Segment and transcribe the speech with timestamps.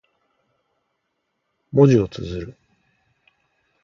[1.71, 2.57] 文字を綴る。